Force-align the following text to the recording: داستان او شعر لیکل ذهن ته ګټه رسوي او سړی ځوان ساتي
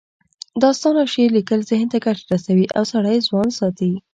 داستان 0.63 0.95
او 1.01 1.05
شعر 1.13 1.29
لیکل 1.37 1.59
ذهن 1.71 1.87
ته 1.91 1.97
ګټه 2.05 2.23
رسوي 2.33 2.65
او 2.77 2.83
سړی 2.91 3.17
ځوان 3.27 3.49
ساتي 3.59 3.91